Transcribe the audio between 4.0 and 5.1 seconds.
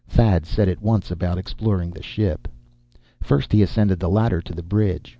ladder to the bridge.